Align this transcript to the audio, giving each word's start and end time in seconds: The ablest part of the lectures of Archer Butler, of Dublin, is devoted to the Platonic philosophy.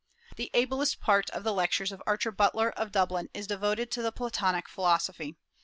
The 0.35 0.49
ablest 0.55 0.99
part 0.99 1.29
of 1.29 1.43
the 1.43 1.53
lectures 1.53 1.91
of 1.91 2.01
Archer 2.07 2.31
Butler, 2.31 2.71
of 2.71 2.91
Dublin, 2.91 3.29
is 3.35 3.45
devoted 3.45 3.91
to 3.91 4.01
the 4.01 4.11
Platonic 4.11 4.67
philosophy. 4.67 5.35